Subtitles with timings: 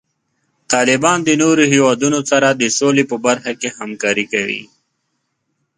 [0.73, 4.63] طالبان د نورو هیوادونو سره د سولې په برخه کې همکاري کوي.